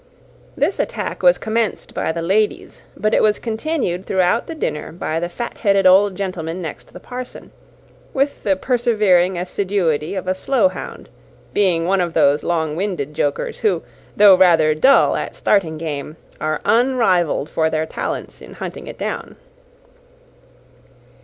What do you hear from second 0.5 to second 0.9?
This